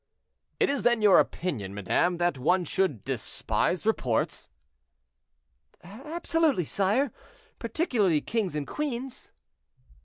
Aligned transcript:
"It 0.59 0.67
is 0.71 0.81
then 0.81 1.03
your 1.03 1.19
opinion, 1.19 1.75
madame, 1.75 2.17
that 2.17 2.39
one 2.39 2.65
should 2.65 3.03
despise 3.03 3.85
reports?" 3.85 4.49
"Absolutely, 5.83 6.65
sire; 6.65 7.11
particularly 7.59 8.19
kings 8.19 8.55
and 8.55 8.65
queens." 8.65 9.29